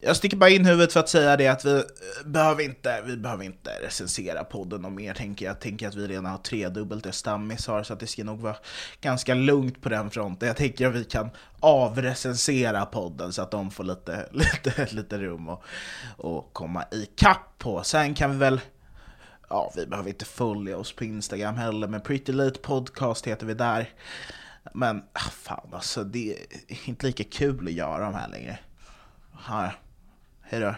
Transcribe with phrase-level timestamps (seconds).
[0.00, 1.82] Jag sticker bara in huvudet för att säga det att vi eh,
[2.24, 5.60] behöver inte, vi behöver inte recensera podden och mer tänker jag.
[5.60, 8.56] tänker att vi redan har tredubbelt det Stammis har så att det ska nog vara
[9.00, 10.46] ganska lugnt på den fronten.
[10.46, 15.48] Jag tänker att vi kan avrecensera podden så att de får lite, lite, lite rum
[15.48, 15.64] och,
[16.16, 17.82] och komma ikapp på.
[17.82, 18.60] Sen kan vi väl
[19.50, 23.54] Ja, vi behöver inte följa oss på Instagram heller, men Pretty Late Podcast heter vi
[23.54, 23.90] där.
[24.74, 26.32] Men ah, fan alltså, det
[26.68, 28.58] är inte lika kul att göra de här längre.
[29.48, 29.70] Ja,
[30.50, 30.74] hej då.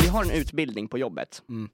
[0.00, 1.42] Vi har en utbildning på jobbet.
[1.48, 1.68] Mm.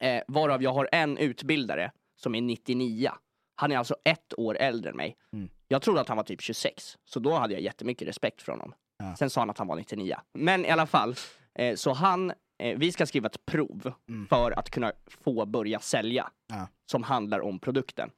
[0.00, 1.90] Eh, varav jag har en utbildare
[2.24, 3.10] som är 99.
[3.56, 5.16] Han är alltså ett år äldre än mig.
[5.32, 5.48] Mm.
[5.68, 8.74] Jag trodde att han var typ 26, så då hade jag jättemycket respekt för honom.
[8.98, 9.16] Ja.
[9.16, 10.16] Sen sa han att han var 99.
[10.34, 11.14] Men i alla fall,
[11.54, 14.26] eh, så han, eh, vi ska skriva ett prov Mm.
[14.26, 16.30] för att kunna få börja sälja.
[16.46, 16.68] Ja.
[16.90, 18.10] Som handlar om produkten.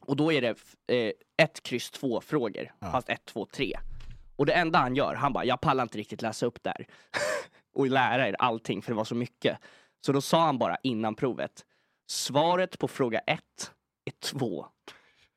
[0.00, 0.48] Och då är det
[0.92, 1.12] eh,
[1.42, 2.90] ett kryss två frågor, Ja.
[2.92, 3.78] fast ett, två, tre.
[4.36, 6.86] Och det enda han gör, han bara, jag pallar inte riktigt läsa upp där.
[7.74, 9.58] och lära er allting, för det var så mycket.
[10.06, 11.64] Så då sa han bara innan provet,
[12.06, 13.72] svaret på fråga ett
[14.04, 14.66] är två.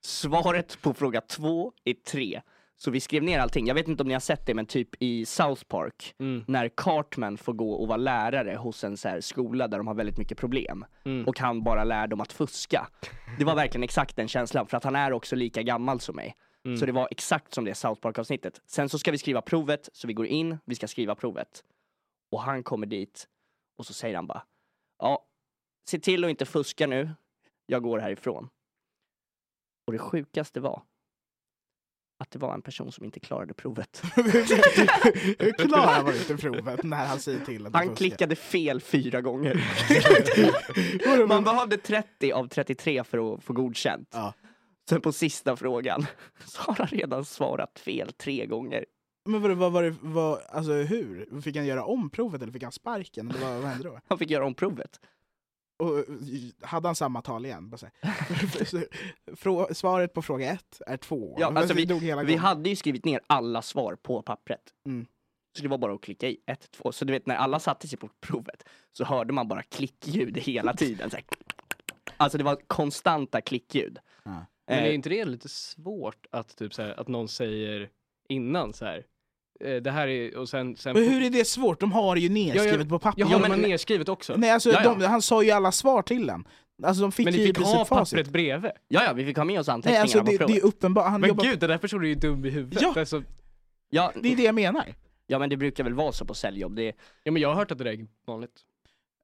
[0.02, 2.42] Svaret på fråga två är tre.
[2.76, 3.68] Så vi skrev ner allting.
[3.68, 6.44] Jag vet inte om ni har sett det, men typ i South Park, Mm.
[6.48, 10.18] när Cartman får gå och vara lärare hos en så skola där de har väldigt
[10.18, 10.86] mycket problem.
[11.06, 11.28] Mm.
[11.28, 12.88] Och han bara lär dem att fuska.
[13.40, 16.36] Det var verkligen exakt den känslan, för att han är också lika gammal som mig.
[16.66, 16.78] Mm.
[16.78, 18.62] Så det var exakt som det South Park-avsnittet.
[18.66, 21.64] Sen så ska vi skriva provet, så vi går in, vi ska skriva provet.
[22.32, 23.28] Och han kommer dit,
[23.78, 24.44] och så säger han bara,
[25.00, 25.26] ja,
[25.90, 27.10] se till att inte fuska nu,
[27.66, 28.50] jag går härifrån.
[29.88, 30.82] Och det sjukaste var
[32.20, 34.02] att det var en person som inte klarade provet.
[34.16, 39.66] Hur klarar man inte provet när han säger till att Han klickade fel fyra gånger.
[41.28, 44.10] Man behövde 30 av 33 för att få godkänt.
[44.12, 44.34] Ja.
[44.90, 46.06] Sen på sista frågan
[46.46, 48.86] så har han redan svarat fel tre gånger.
[49.26, 51.42] Men vad, vad var det, vad, alltså hur?
[51.42, 53.30] Fick han göra om provet eller fick han sparken?
[53.30, 54.00] Eller vad, vad hände då?
[54.08, 55.00] Han fick göra om provet.
[55.80, 56.06] Och,
[56.62, 57.70] hade han samma tal igen?
[57.70, 58.86] Bara så här.
[59.36, 61.36] Frå, svaret på fråga ett är två.
[61.40, 61.86] Ja, alltså vi,
[62.26, 64.74] vi hade ju skrivit ner alla svar på pappret.
[64.86, 65.06] Mm.
[65.58, 66.92] Så det var bara att klicka i ett, två.
[66.92, 68.64] Så du vet när alla satte sig på provet
[68.94, 71.10] så hörde man bara klickljud hela tiden.
[71.10, 71.26] Så här.
[72.18, 74.00] Alltså det var konstanta klickljud.
[74.24, 74.46] Ja.
[74.68, 77.90] Men är Eh, inte det lite svårt att typ så här, att någon säger
[78.30, 79.06] innan så här.
[79.66, 80.76] Eh, Det här är, och sen...
[80.76, 81.80] sen Men hur är det svårt?
[81.80, 82.90] De har det ju nedskrivet Ja, ja.
[82.90, 83.26] på papper.
[83.30, 84.34] Ja, man nedskrivet också?
[84.38, 84.96] Nej, alltså, Ja, ja.
[85.00, 86.48] De, han sa ju alla svar till en.
[86.84, 88.16] Alltså de fick men ni fick ha facit.
[88.18, 88.72] pappret bredvid?
[88.88, 90.56] Ja, ja, vi fick ha med oss anteckningarna alltså på det, provet.
[90.56, 91.20] det är uppenbart.
[91.20, 92.82] Men jobbar, gud, den där personen är ju dum i huvudet.
[92.82, 92.94] Ja.
[92.98, 93.24] Alltså,
[93.90, 94.86] Ja, det är det jag menar.
[95.28, 96.76] ja, men det brukar väl vara så på säljjobb.
[96.76, 98.52] Det, ja men jag har hört att det är vanligt.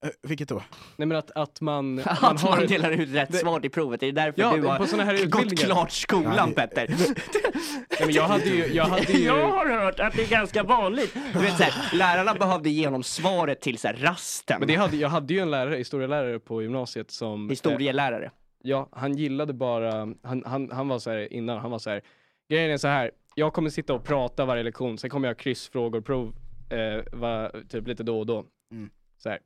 [0.05, 0.61] Eh, vilket då?
[0.95, 2.57] Nej men att, att man, man Att har...
[2.57, 4.85] man delar ut rätt det- svar till provet, det är därför Ja, du på har
[4.85, 5.65] såna här gått utbildningar.
[5.75, 6.87] klart skolan Ja, Petter.
[6.89, 9.23] Nej, men jag hade ju, jag hade ju...
[9.25, 11.13] Jag har hört att det är ganska vanligt.
[11.33, 14.59] Du vet, så här, lärarna behövde ge honom svaret till så här, rasten.
[14.59, 17.45] Men det hade, jag hade ju en lärare, historielärare på gymnasiet som...
[17.45, 18.31] eh, Historielärare.
[18.63, 19.91] Ja, han gillade bara,
[20.23, 22.01] han, han, han var så här innan, han var så här.
[22.49, 25.39] grejen är så här, jag kommer sitta och prata varje lektion, sen kommer jag ha
[25.39, 26.35] kryssfrågor, prov,
[26.69, 28.45] eh, va, typ lite då och då.
[28.71, 28.89] Mm.
[29.17, 29.39] Så här,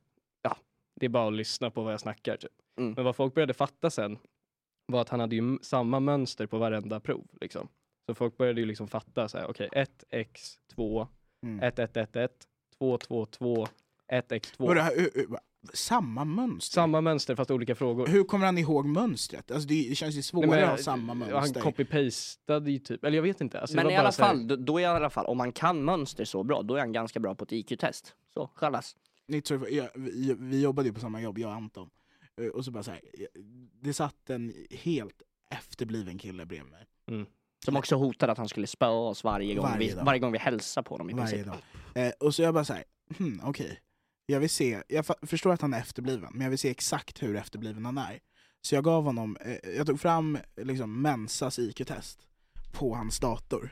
[1.00, 2.50] det är bara att lyssna på vad jag snackar typ.
[2.78, 2.92] Mm.
[2.92, 4.18] Men vad folk började fatta sen
[4.86, 7.68] var att han hade ju samma mönster på varenda prov liksom.
[8.06, 11.08] Så folk började ju liksom fatta så här, okej, 1 x 2,
[11.46, 11.60] Mm.
[11.62, 12.30] 1 1 1 1,
[12.78, 13.66] 2 2 2,
[14.12, 14.66] 1 x 2.
[14.66, 15.36] Vadå, hur- hur-
[15.72, 16.74] samma mönster?
[16.74, 18.06] Samma mönster fast olika frågor.
[18.06, 19.50] Hur kommer han ihåg mönstret?
[19.50, 21.60] Alltså det, känns ju svårare Nej, men, att ha samma Han mönster.
[21.60, 23.60] copy-pastade ju typ, eller jag vet inte.
[23.60, 25.84] Alltså, Men i alla här- fall, då, då är i alla fall, om han kan
[25.84, 28.14] mönster så bra, då är han ganska bra på ett IQ-test.
[28.34, 28.96] Så, chalas.
[29.30, 31.90] Ni tror- jag, vi, vi jobbade ju på samma jobb, jag och Anton.
[32.40, 33.00] Eh, Och så bara så här,
[33.82, 36.86] det satt en helt efterbliven kille bredvid mig.
[37.10, 37.26] Mm.
[37.64, 40.04] Som också hotade att han skulle spöa oss varje gång, Varje vi, dag.
[40.04, 41.46] varje gång vi hälsar på honom i Varje princip.
[41.94, 42.06] dag.
[42.06, 42.84] Eh, och så jag bara så här,
[43.18, 43.80] hmm, okej.
[44.26, 47.36] Jag vill se, jag förstår att han är efterbliven, men jag vill se exakt hur
[47.36, 48.20] efterbliven han är.
[48.60, 52.28] Så jag gav honom, eh, jag tog fram liksom Mensas IQ-test
[52.72, 53.70] på hans dator.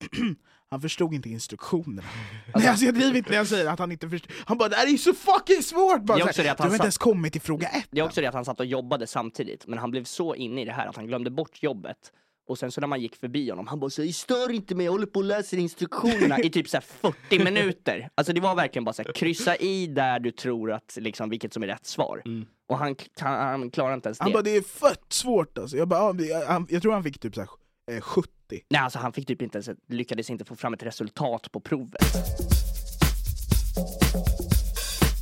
[0.70, 2.08] han förstod inte instruktionerna.
[2.54, 4.32] Nej, alltså jag driver inte när jag säger att han inte förstod.
[4.46, 6.70] Han bara 'det här är så fucking svårt!' Bara, så också det att du han
[6.70, 7.88] har inte ens kommit till fråga ett.
[7.90, 10.62] Det är också det att han satt och jobbade samtidigt, men han blev så inne
[10.62, 12.12] i det här att han glömde bort jobbet.
[12.48, 14.92] Och sen så när man gick förbi honom, han bara säger stör inte mig, jag
[14.92, 18.08] håller på och läser instruktionerna i typ så här 40 minuter.
[18.14, 21.52] Alltså det var verkligen bara så här, kryssa i där du tror att, liksom, vilket
[21.52, 22.22] som är rätt svar.
[22.24, 22.46] Mm.
[22.68, 24.24] Och han, kan, han klarar inte ens det.
[24.24, 25.76] Han bara 'det är fett svårt' alltså.
[25.76, 27.50] jag, bara, ja, jag, jag tror han fick typ så här,
[27.90, 28.30] eh, 70.
[28.68, 32.02] Nej alltså han fick typ inte ens, lyckades inte få fram ett resultat på provet.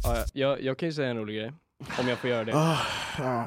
[0.05, 1.53] Ja, jag, jag kan ju säga en rolig grej,
[2.01, 2.53] om jag får göra det.
[2.55, 3.47] Ah.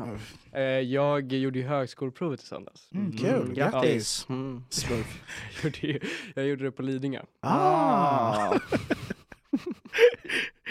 [0.52, 2.90] Eh, jag gjorde ju högskoleprovet i söndags.
[2.94, 4.26] Mm, kul, grattis!
[4.30, 4.64] Mm.
[4.70, 5.22] Smurf.
[5.64, 6.00] Jag gjorde, ju-
[6.36, 7.22] jag gjorde det på Lidingö.
[7.40, 8.54] Ah.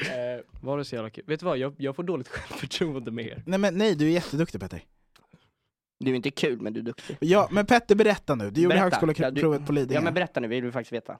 [0.06, 1.24] Eh, var det så jävla kul?
[1.26, 3.42] Vet du vad, jag, jag får dåligt självförtroende med er.
[3.46, 4.82] Nej men nej, du är jätteduktig Petter.
[5.98, 7.16] Du är inte kul men du är duktig.
[7.20, 8.84] Ja, men Petter berätta nu, du gjorde Berätta.
[8.84, 9.94] högskoleprovet Ja, på Lidingö.
[9.94, 11.18] Ja men berätta nu, vill du faktiskt veta?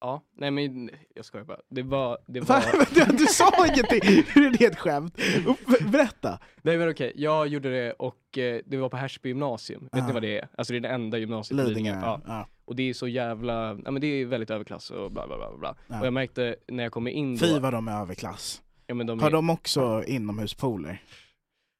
[0.00, 1.58] Ja, nej men jag skojar bara.
[1.70, 2.62] Det var, det Va?
[2.74, 3.06] var...
[3.10, 4.00] du, du sa ingenting!
[4.34, 5.18] Hur är det ett skämt?
[5.46, 6.38] Upp- Berätta!
[6.62, 9.88] Nej men okej, jag gjorde det och eh, det var på Härsby gymnasium.
[9.92, 10.06] Vet Ah.
[10.06, 10.48] ni vad det är?
[10.58, 11.94] Alltså det är det enda gymnasiet på Lidingö.
[12.00, 12.20] Ja.
[12.26, 12.48] Ja.
[12.64, 15.56] Och det är så jävla, ja men det är väldigt överklass och bla bla bla
[15.58, 15.76] bla.
[15.86, 16.00] Ja.
[16.00, 17.46] Och jag märkte när jag kommer in då...
[17.46, 18.62] Fy vad de är överklass.
[18.86, 21.02] Ja, men de Har är, de också inomhuspooler?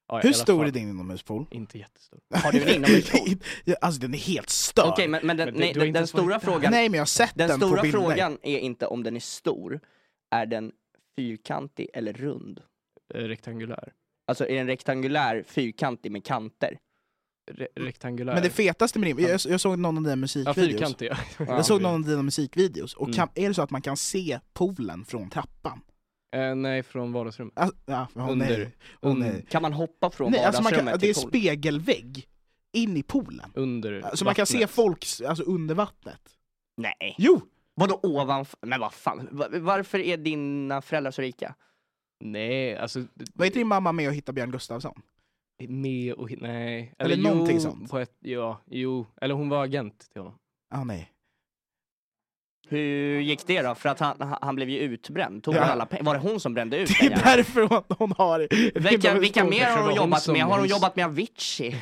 [0.07, 1.45] Ja, Hur stor fall är din inomhuspool?
[1.51, 2.19] Inte jättestor.
[2.33, 3.27] Har du en inomhuspool?
[3.65, 4.87] Ja, alltså den är helt störd!
[4.87, 7.31] Okej men, men den, Men nej, den, den stora frågan, Nej men jag har sett
[7.35, 7.99] den den, stora på bilder.
[7.99, 9.79] frågan är inte om den är stor,
[10.31, 10.71] är den
[11.15, 12.61] fyrkantig eller rund?
[13.13, 13.93] Eh, rektangulär.
[14.27, 16.77] Alltså är den rektangulär, fyrkantig med kanter?
[17.51, 18.33] Re rektangulär.
[18.33, 20.55] Men det fetaste med din, jag, jag såg någon av dina ja, musikvideos.
[20.71, 21.17] fyrkantig ja.
[21.37, 23.15] Jag såg någon av dina musikvideos, och Mm.
[23.15, 25.81] kan, är det så att man kan se poolen från trappan?
[26.35, 27.53] Eh, nej, från vardagsrummet.
[27.57, 28.47] Ah, ja, oh, Under.
[28.57, 28.71] nej.
[29.01, 29.45] Oh, Un- nej.
[29.49, 31.29] Kan man hoppa från nej alltså man vardagsrummet kan, det är till pool?
[31.31, 32.27] spegelvägg
[32.73, 33.51] in i poolen.
[33.55, 34.69] Under Så man kan se vattnet.
[34.71, 36.21] folks, alltså under vattnet.
[36.77, 37.15] Nej.
[37.17, 37.41] Jo!
[37.75, 38.59] Vadå ovanför?
[38.61, 41.55] Men vad fan, Va- varför är dina föräldrar så rika?
[42.19, 43.05] Nej, alltså...
[43.33, 45.01] Var inte din mamma med och hittade Björn Gustafsson?
[45.67, 46.93] Med och nej.
[46.99, 47.89] Eller jo, någonting sånt.
[47.91, 49.05] På ett, ja, jo.
[49.21, 50.37] Eller hon var agent till honom.
[50.69, 51.11] Ah, nej.
[52.69, 53.75] Hur gick det då?
[53.75, 55.43] För att han, han blev ju utbränd.
[55.43, 55.61] Tog Ja.
[55.61, 55.87] alla?
[56.01, 58.47] Var det hon som brände ut Det är därför hon, hon har...
[58.89, 60.41] Vilka, vilka mer har hon jobbat med?
[60.43, 61.75] Har hon jobbat med Avicii?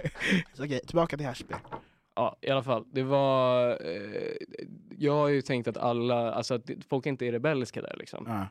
[0.58, 1.54] Okej, tillbaka till Härsby.
[2.16, 2.84] Ja, i alla fall.
[2.92, 3.70] Det var...
[3.70, 4.36] Eh,
[4.98, 8.24] jag har ju tänkt att alla, alltså att folk inte är rebelliska där liksom.
[8.28, 8.46] Ja.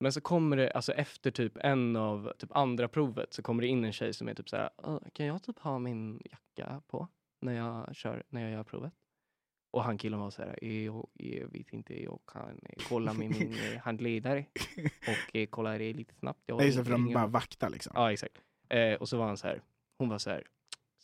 [0.00, 3.68] Men så kommer det, alltså efter typ en av, typ andra provet så kommer det
[3.68, 7.08] in en tjej som är typ såhär, "Ah, kan jag typ ha min jacka på
[7.40, 8.92] när jag kör, när jag gör provet?
[9.76, 13.30] Och han killen var såhär, "Eh, jag, jag vet inte, jag kan eh, kolla med
[13.30, 14.44] min eh, handledare
[15.08, 16.40] och eh, kolla det lite snabbt.
[16.46, 17.92] Jag Nej, ingen- för de bara vaktar liksom.
[17.94, 18.36] Ja, exakt.
[18.68, 19.62] Eh, och så var han så här,
[19.98, 20.44] hon var så här,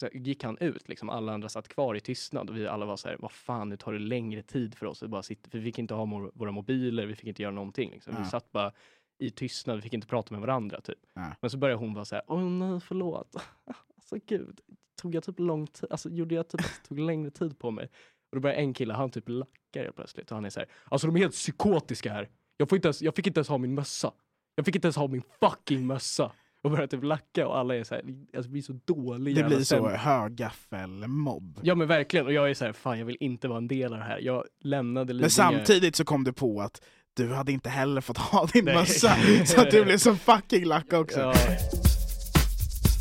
[0.01, 2.97] så gick han ut liksom, alla andra satt kvar i tystnad och vi alla var
[2.97, 5.59] så här, vad fan nu tar det längre tid för oss att bara sitta, för
[5.59, 8.15] vi fick inte ha mor- våra mobiler, vi fick inte göra någonting liksom.
[8.17, 8.25] Vi Ja.
[8.29, 8.73] satt bara
[9.19, 10.99] i tystnad, vi fick inte prata med varandra typ.
[11.15, 11.33] Ja.
[11.41, 13.37] Men så började hon vara så här, åh nej förlåt.
[13.97, 14.61] alltså gud,
[15.03, 17.89] tog jag typ lång tid, alltså gjorde jag typ, tog längre tid på mig.
[18.33, 20.69] Och då började en kille, han typ lackar helt plötsligt och han är så här,
[20.85, 22.29] alltså de är helt psykotiska här.
[22.57, 24.13] Jag, får inte ens, jag fick inte ens ha min mössa.
[24.55, 26.33] Jag fick inte ens ha min fucking mössa.
[26.63, 28.05] Och börjar typ lacka och alla är så här,
[28.37, 29.43] alltså blir så dåliga.
[29.43, 31.61] Det blir så högaffelmobb.
[31.63, 33.93] Ja men verkligen, och jag är så här, fan jag vill inte vara en del
[33.93, 34.19] av det här.
[34.19, 35.23] Jag lämnade Lidingö.
[35.23, 36.83] Men samtidigt så kom du på att
[37.15, 38.75] du hade inte heller fått ha din Nej.
[38.75, 41.21] mössa, så att du blev så fucking lack också.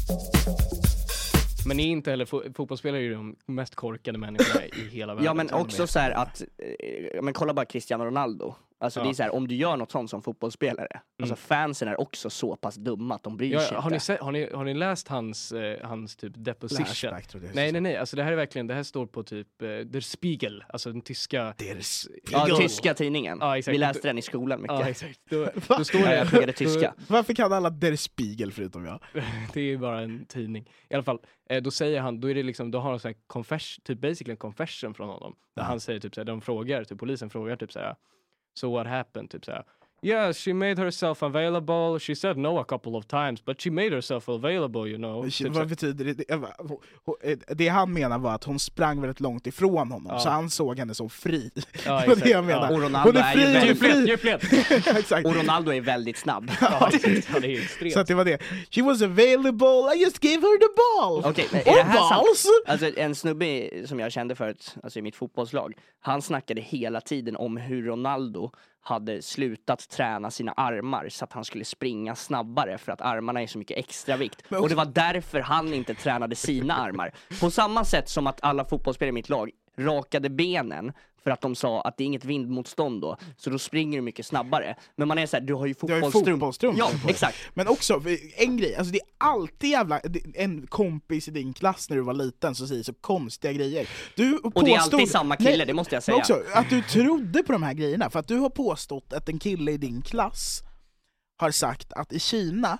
[0.08, 0.58] Ja.
[1.72, 5.26] Men är inte heller fo- fotbollsspelare är ju de mest korkade människorna i hela världen.
[5.26, 8.56] Ja men också så här att, eh, men kolla bara Cristiano Ronaldo.
[8.82, 9.10] Alltså det Ja.
[9.10, 12.56] är så här, om du gör något sånt som fotbollsspelare, alltså fansen är också så
[12.56, 14.06] pass dumma att de bryr sig Ja, har, ni inte.
[14.06, 16.86] sett, har, ni, har ni läst hans, eh, hans typ deposition?
[16.86, 19.24] Flashback trodde jag Nej nej nej, alltså det här är verkligen, det här står på
[19.24, 21.54] typ eh, Der Spiegel, alltså den tyska...
[21.58, 22.58] Der Ja, Spiegel.
[22.58, 23.38] tyska tidningen.
[23.42, 23.74] Ja, exakt.
[23.74, 24.80] Vi läste den i skolan mycket.
[24.80, 25.20] Ja exakt.
[25.30, 25.48] Då,
[25.78, 26.16] då står Ja, det...
[26.16, 26.94] jag pluggade tyska.
[27.08, 29.00] Varför kan alla Der Spiegel förutom jag?
[29.54, 30.70] det är ju bara en tidning.
[30.90, 31.20] I alla fall,
[31.50, 34.02] eh, då säger han, då är det liksom, då har han så här confession, typ
[34.02, 35.36] basically en confession från honom.
[35.56, 35.68] Där Ja.
[35.68, 37.96] han säger typ såhär, de frågar, typ polisen frågar typ såhär,
[38.54, 39.30] so what happened?
[39.30, 39.64] Typ såhär,
[40.04, 43.90] yeah she made herself available, she said no a couple of times but she made
[43.96, 45.30] herself available you know.
[45.30, 46.26] Typ Vad betyder det?
[47.06, 50.20] Hon- Det han menar var att hon sprang väldigt långt ifrån honom, Ja.
[50.20, 51.52] så han såg henne som fri.
[51.56, 52.30] Ja, det var det exakt.
[52.30, 52.68] jag menar.
[52.72, 52.76] Ja.
[52.76, 54.58] Och Ronaldo Hon är är ju fri, väldigt- fri.
[55.00, 55.26] Exakt.
[55.28, 56.52] Och Ronaldo är väldigt snabb.
[56.62, 57.42] ja, exakt.
[57.80, 57.92] det.
[57.92, 58.42] Så det var det.
[58.72, 61.32] She was available, I just gave her the ball!
[61.32, 61.94] Okej, men sant?
[61.94, 62.46] balls!
[62.68, 67.36] Alltså en snubbe som jag kände förut, alltså i mitt fotbollslag, han snackade hela tiden
[67.36, 72.92] om hur Ronaldo hade slutat träna sina armar så att han skulle springa snabbare för
[72.92, 74.52] att armarna är så mycket extra vikt.
[74.52, 77.12] Och det var därför han inte tränade sina armar.
[77.42, 80.94] På samma sätt som att alla fotbollsspelare i mitt lag rakade benen
[81.24, 84.26] för att de sa att det är inget vindmotstånd då, så då springer du mycket
[84.26, 84.76] snabbare.
[84.96, 86.54] Men man är såhär, du har ju fotbollsstrumpor.
[86.78, 87.38] Ja, exakt.
[87.54, 88.02] Men också,
[88.36, 90.02] en grej, alltså det är alltid jävla,
[90.34, 93.90] en kompis i din klass när du var liten som säger så konstiga grejer.
[94.16, 96.38] Du Och det är alltid samma kille, det måste jag Men säga.
[96.40, 99.40] också att du trodde på de här grejerna, för att du har påstått att en
[99.40, 100.62] kille i din klass
[101.38, 102.78] har sagt att i Kina,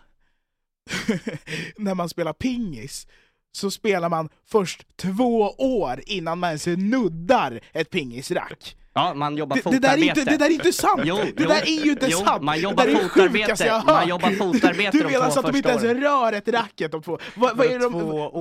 [1.78, 3.08] när man spelar pingis,
[3.52, 8.76] så spelar man först två år innan man ens nuddar ett pingisrack.
[8.94, 10.20] Ja, man jobbar Det, det, där är fotarbete.
[10.20, 11.02] inte, det där är inte sant!
[11.06, 12.44] Jo, det jo, där är ju inte jo, sant!
[12.44, 13.66] man det jobbar där är det fotarbete.
[13.66, 17.02] jag Man jobbar fotarbete Du menar så att de inte ens rör ett racket de
[17.02, 17.20] två...
[17.36, 18.00] Vad, vad, är det de, Två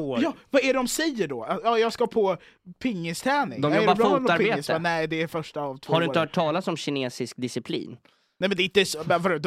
[0.09, 0.23] år.
[0.23, 1.61] ja, vad är det de säger då?
[1.65, 2.37] Ja, jag ska på
[2.83, 3.61] pingisträning.
[3.61, 4.51] De jobbar det fotarbete.
[4.51, 4.71] Pingis?
[4.81, 6.25] Nej, det är första av två Har du inte år.
[6.25, 7.97] hört talas om kinesisk disciplin?
[8.41, 9.03] Nej men det är inte så...
[9.05, 9.39] Varför?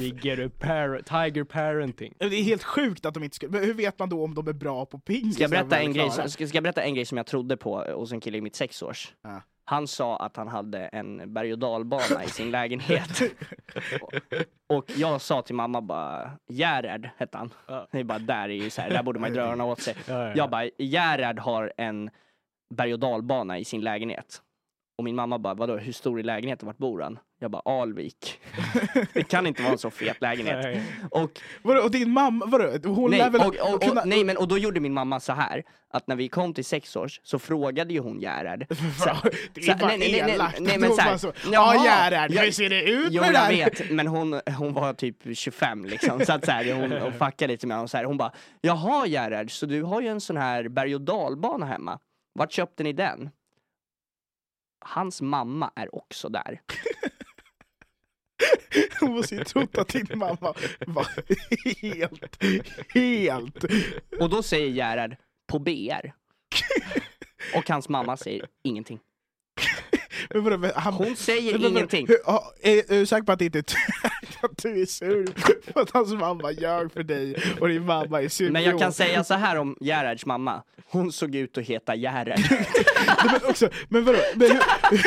[0.00, 2.14] Tiger, par- tiger parenting.
[2.18, 3.52] Det är helt sjukt att de inte skulle...
[3.52, 5.34] Men hur vet man då om de är bra på pingis?
[5.34, 7.56] Ska jag berätta en, grej, som- ska, ska jag berätta en grej som jag trodde
[7.56, 9.12] på hos en kille i mitt sexårs?
[9.22, 9.42] Ja.
[9.64, 13.20] Han sa att han hade en berg och dalbana i sin lägenhet.
[14.00, 14.12] och,
[14.76, 17.50] och jag sa till mamma bara, Gerhard hette han.
[17.68, 17.88] Ja.
[17.92, 19.80] Det är bara där är ju så här, där borde man ju dra öronen åt
[19.80, 19.94] sig.
[20.06, 20.32] Ja, ja, ja.
[20.36, 22.10] Jag bara, Gerhard har en
[22.74, 24.42] berg och dalbana i sin lägenhet.
[24.98, 27.18] Och min mamma bara, vadå hur stor är lägenheten, vart bor han?
[27.40, 28.40] Jag bara, Alvik.
[29.14, 30.58] det kan inte vara en så fet lägenhet.
[30.62, 30.82] Nej.
[31.10, 32.88] Och Vadå, och din mamma, vadå?
[32.88, 34.04] Hon nej, lär väl och, och, och, kunna...
[34.04, 36.96] nej men och då gjorde min mamma så här att när vi kom till sex
[36.96, 38.66] års så frågade ju hon Gerhard.
[39.54, 42.70] Det är bara nej, nej, nej, nej, nej, men hon så Ja Gerhard, hur ser
[42.70, 43.70] det ut Jo med det jag här?
[43.70, 47.52] vet, men hon, hon var typ 25 liksom, så att så här, hon och fuckade
[47.52, 48.04] lite med honom så här.
[48.04, 51.98] Hon bara, jaha Gerhard, så du har ju en sån här berg och dalbana hemma.
[52.34, 53.30] Vart köpte ni den?
[54.84, 56.60] Hans mamma är också där.
[59.00, 60.54] Hon måste ju trott att din mamma
[60.86, 61.06] var
[61.82, 62.42] helt,
[62.94, 63.64] helt...
[64.20, 66.12] Och då säger Gerhard, på BR.
[67.54, 69.00] Och hans mamma säger ingenting.
[70.30, 72.06] Men vadå, men han, Hon säger men vadå, ingenting.
[72.06, 73.62] Hur, ja, är, är du säker på att, det inte,
[74.42, 75.26] att du är sur
[75.72, 78.50] för att hans mamma ljög för dig och din mamma är sur?
[78.50, 80.62] Men jag kan säga så här om Gerhards mamma.
[80.86, 82.40] Hon såg ut att heta Gerhard.
[83.24, 84.60] men, också, men vadå, men hur,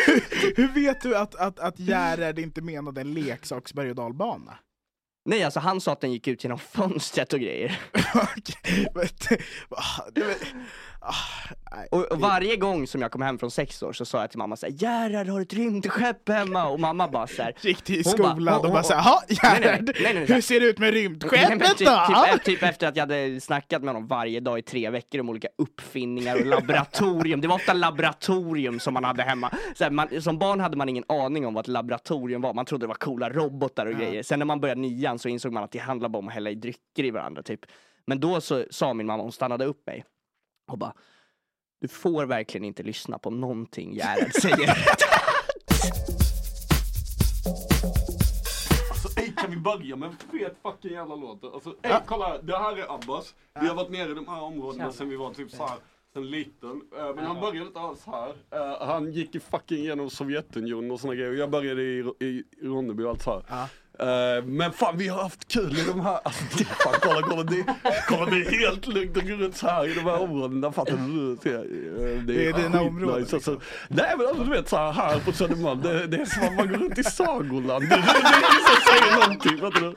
[0.06, 4.58] hur, hur vet du att, att, att Gerhard inte menade en leksaks berg och dalbana?
[5.25, 7.80] Nej, alltså han sa att den gick ut genom fönstret och grejer.
[8.13, 9.08] Okej, men,
[11.91, 14.39] Och, och varje gång som jag kom hem från sex år så sa jag till
[14.39, 18.72] mamma såhär Gerhard har ett rymdskepp hemma och mamma bara såhär Gick till skolan och
[18.72, 19.98] bara såhär, jaha Gerhard,
[20.29, 22.25] hur ser det ut med rymdskeppet typ, då?
[22.34, 25.29] typ, typ efter att jag hade snackat med honom varje dag i tre veckor om
[25.29, 27.41] olika uppfinningar och laboratorium.
[27.41, 29.51] Det var ofta laboratorium som man hade hemma.
[29.75, 32.53] Så här, man, som barn hade man ingen aning om vad ett laboratorium var.
[32.53, 34.24] Man trodde det var coola robotar och grejer.
[34.24, 36.50] Sen när man började nian så insåg man att det handlade bara om att hälla
[36.50, 37.60] i drycker i varandra typ.
[38.08, 40.03] Men då så sa min mamma, hon stannade upp mig
[40.72, 40.94] och bara
[41.82, 44.70] Du får verkligen inte lyssna på någonting Gerhard säger.
[48.89, 51.44] Alltså ey, kan vi börja med en fet fucking jävla låt?
[51.44, 53.36] Alltså ey, kolla, det här är Abbas.
[53.62, 55.77] Vi har varit nere i de här områdena sen vi var typ så här
[56.13, 56.82] sen liten.
[56.98, 58.34] Eh, men han började inte alls här.
[58.51, 61.32] Eh, han gick i fucking genom Sovjetunionen och såna grejer.
[61.34, 63.67] Jag började i, i Ronneby och allt så här.
[64.00, 67.56] Eh, men fan vi har haft kul i de här, alltså, fan, kolla, kolla, det,
[68.32, 71.38] det är helt lugnt att gå runt så här i de här områdena, fattar du?
[71.44, 74.92] Det, är- Det är dina områden, skitnice, Alltså, nej men alltså, du vet så här,
[74.92, 77.90] här på Södermalm, det, det är som att man går runt i sagoland.
[77.90, 79.96] Det, det, det är ingen som säger någonting, fattar du?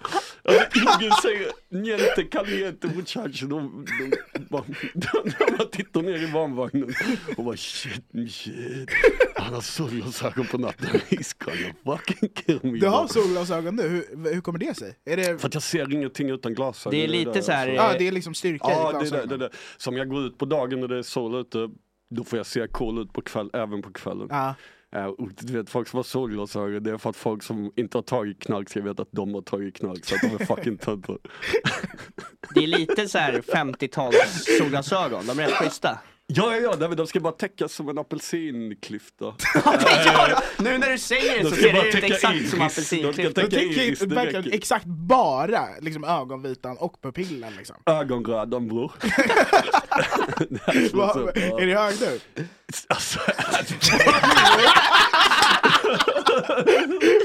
[0.48, 3.46] Alltså, ingen säger niente caliente muchacho.
[3.46, 3.84] De,
[4.32, 4.64] de, bara-
[4.94, 6.94] de, de bara tittar ner i barnvagnen
[7.36, 8.90] och bara shit, shit.
[9.36, 12.78] Han har solglasögon på natten, he's gonna fucking kill me.
[12.78, 14.94] Du har solglasögon nu, hur, hur kommer det sig?
[15.04, 15.38] Är det...
[15.40, 16.98] För att jag ser ingenting utan glasögon.
[16.98, 17.82] Det är lite så här, alltså.
[17.92, 19.28] Ja, det är liksom styrka i Ja, det det, glasögonen.
[19.28, 19.50] det, är det.
[19.76, 21.68] Som jag går ut på dagen när det är sol ute,
[22.10, 24.26] då får jag se cool ut på kväll, även på kvällen.
[24.30, 24.54] Ja.
[24.96, 27.98] Eh, och du vet folk som har solglasögon, det är för att folk som inte
[27.98, 30.76] har tagit knark ska veta att de har tagit knark så att de är fucking
[30.76, 31.18] töntar.
[32.54, 35.98] Det är lite så här 50-tals solglasögon, de är rätt schyssta.
[36.30, 39.24] Ja, ja, ja, de ska bara täckas som en apelsinklyfta.
[40.58, 42.50] Nu när du säger det De så ser det ut exakt iris.
[42.50, 42.58] som
[43.02, 44.56] De tänker iris, det verkligen räcker.
[44.56, 47.76] exakt bara liksom ögonvitan och pupillen liksom.
[47.86, 48.92] Ögonrödan bror.
[50.92, 51.30] Ja.
[51.34, 52.20] Är det hög nu?
[52.88, 53.20] Alltså,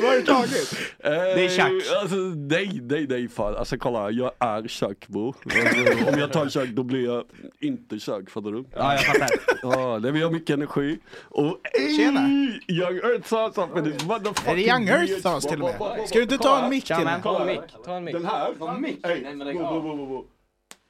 [0.01, 0.75] Vad har du tagit?
[1.03, 1.83] det är Chuck.
[2.01, 3.55] Alltså, nej, nej, nej fan.
[3.55, 5.35] Alltså kolla, jag är Chuck bror.
[5.45, 7.23] Alltså, om jag tar Chuck då blir jag
[7.59, 8.65] inte Chuck, fattar du?
[8.75, 9.29] Ja, jag fattar.
[9.61, 10.99] Ja, det vi har mycket energi.
[11.23, 12.19] Och ey, Tjena.
[12.67, 16.07] Young Earth sa something, this motherfucking Är det Young Earth sauce till och med?
[16.07, 17.21] Ska du inte ta en mick till men.
[17.21, 18.13] Ta en mick, ta en mick.
[18.13, 18.53] Den här?
[18.59, 18.99] Ta en mick?
[19.03, 20.25] Nej, men lägg av.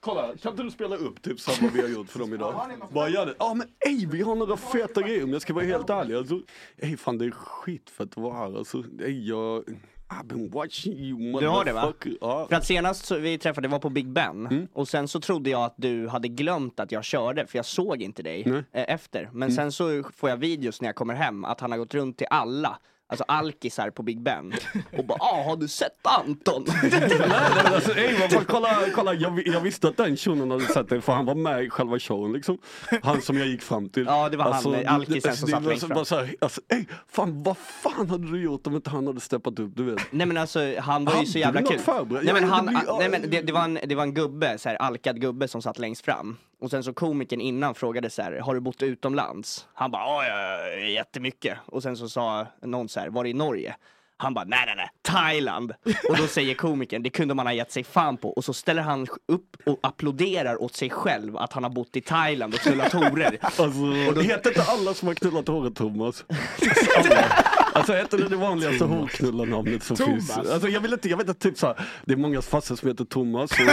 [0.03, 2.61] Kolla, kan inte du spela upp typ samma vi har gjort för dem idag?
[2.91, 3.33] Bara gör det.
[3.39, 6.15] Ja men ey, vi har några feta grejer om jag ska vara helt ärlig.
[6.15, 6.39] Alltså,
[6.77, 8.57] ey fan det är skitfett att vara här.
[8.57, 9.63] Alltså, ey jag...
[10.09, 11.93] I've been watching you Du har det, va?
[12.21, 12.45] Ja.
[12.49, 14.67] För att senast så vi träffade var på Big Ben Mm.
[14.73, 18.01] och sen så trodde jag att du hade glömt att jag körde för jag såg
[18.01, 18.63] inte dig Nej.
[18.71, 19.29] eh, efter.
[19.33, 19.51] Men Mm.
[19.55, 22.27] sen så får jag videos när jag kommer hem att han har gått runt till
[22.29, 22.79] alla,
[23.13, 24.53] alltså alkisar på Big Ben
[24.97, 26.65] och bara ah har du sett Anton?
[26.83, 27.19] Nej, nej,
[27.63, 30.65] men alltså, ey, vad fan, kolla, kolla jag, vi- jag visste att den shunon hade
[30.65, 32.57] sett det för han var med i själva showen liksom.
[33.03, 34.05] Han som jag gick fram till.
[34.05, 36.05] Ja, det var han, Alltså, alkisen som satt längst fram.
[36.05, 39.59] så här, alltså, ey, fan vad fan hade du gjort om inte han hade steppat
[39.59, 39.99] upp, du vet?
[40.11, 41.79] Nej men alltså han var ju så jävla kul.
[42.23, 42.65] Nej men, han,
[42.99, 45.61] nej, men det, det, var en, det var en gubbe, så här, alkad gubbe som
[45.61, 46.37] satt längst fram.
[46.63, 49.67] Och sen så komikern innan frågade så här, har du bott utomlands?
[49.73, 51.57] Han bara, ja, jättemycket.
[51.65, 53.75] Och sen så sa någon så här, var det i Norge?
[54.17, 55.73] Han bara, nej nej nej, Thailand!
[56.09, 58.29] Och då säger komikern, det kunde man ha gett sig fan på.
[58.29, 62.01] Och så ställer han upp och applåderar åt sig själv att han har bott i
[62.01, 63.37] Thailand och knullat horor.
[63.41, 66.25] Alltså, heter inte alla som har knullat håret Thomas?
[67.73, 70.35] Alltså heter det det vanligaste horknullarnamnet som Thomas.
[70.35, 70.47] finns?
[70.49, 73.05] Alltså jag vill inte, jag vet inte, typ såhär, det är många farsor som heter
[73.05, 73.67] Thomas och, och,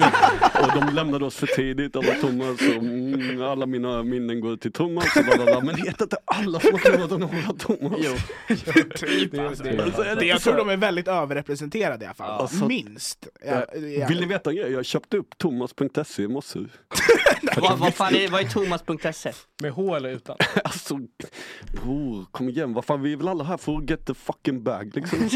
[0.00, 4.56] vet, och de lämnade oss för tidigt, alla Thomas och mm, alla mina minnen går
[4.56, 5.60] till Thomas och bla, bla, bla.
[5.60, 7.98] Men heter inte alla som har knullat någon håret Thomas?
[7.98, 8.14] Jo.
[8.96, 9.64] Typ, alltså.
[9.82, 12.40] Alltså, det jag tror de är väldigt överrepresenterade i alla fall.
[12.40, 13.26] Alltså- Minst.
[13.40, 14.06] Eh, ja.
[14.08, 14.72] Vill ni veta en grej?
[14.72, 16.58] Jag köpte upp thomas.se i morse.
[17.56, 19.32] Vad, vad fan är, vad är Thomas.se?
[19.62, 20.36] Med H eller utan?
[20.64, 20.98] Alltså,
[21.82, 24.62] bror, kom igen, vad fan, vi är väl alla här för att get the fucking
[24.62, 25.18] bag liksom.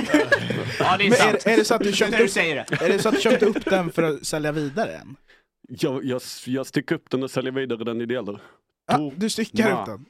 [0.79, 1.47] Ja det är sant.
[1.47, 2.85] är, är det så att du köpte upp, säger det.
[2.85, 5.17] är det så att du köpte upp den för att sälja vidare den?
[5.69, 8.41] Jag, jag, jag sticker upp den och säljer vidare den i delar.
[8.89, 9.81] Ah, du styckar Ja.
[9.81, 10.07] upp den?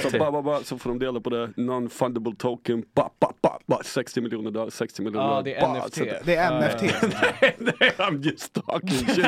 [0.10, 3.58] så, ba, ba, ba, så får de dela på det, non-fundable token, ba, ba, ba,
[3.66, 5.94] ba, 60 miljoner där, 60 miljoner Ja, där, det är ba, NFT.
[5.96, 6.82] så det- Det är Ja, NFT.
[7.58, 9.24] Nej, I'm just talking shit.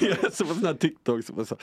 [0.00, 1.56] Jag såg på sån här TikTok som var så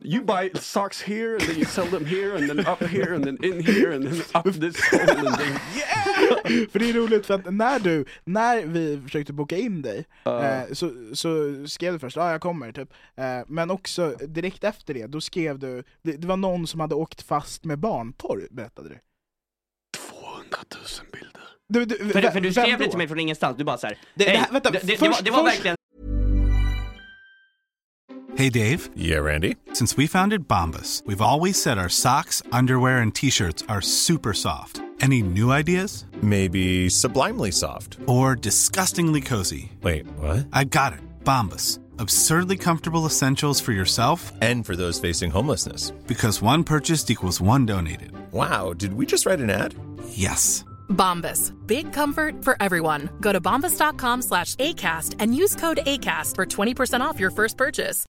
[0.00, 3.24] You buy socks here and then you sell them here and then up here and
[3.24, 5.58] then in here and then up this hole and then
[6.72, 10.72] För det är roligt för att när du, när vi försökte boka in dig, eh,
[10.72, 12.88] så, så skrev du först ja jag kommer typ,
[13.46, 17.22] men också direkt efter det, då skrev du, det, det var någon som hade åkt
[17.22, 18.98] fast med barnporr, berättade du.
[19.96, 21.42] 200 000 bilder.
[21.68, 24.24] du, du För, för du skrev det till mig från ingenstans, du bara såhär, Det-
[24.24, 25.76] det "Ey, här- vänta, det, det, det, först- var, det var verkligen
[28.36, 28.78] Hey, Dave.
[28.96, 29.54] Yeah, Randy.
[29.72, 34.32] Since we founded Bombus, we've always said our socks, underwear, and t shirts are super
[34.32, 34.80] soft.
[35.02, 36.06] Any new ideas?
[36.20, 37.98] Maybe sublimely soft.
[38.06, 39.72] Or disgustingly cozy?
[39.82, 40.46] Wait, what?
[40.52, 41.00] I got it.
[41.24, 41.80] Bombus.
[42.00, 45.90] Absurdly comfortable essentials for yourself And for those facing homelessness.
[46.06, 48.12] because one purchased equals one donated.
[48.32, 49.74] Wow, did we just write an ad?
[50.10, 50.64] Yes.
[50.88, 51.52] Bombas.
[51.66, 53.08] Big comfort for everyone.
[53.20, 58.04] Go to bombas.com slash ACAST and use code ACAST for 20% off your first purchase.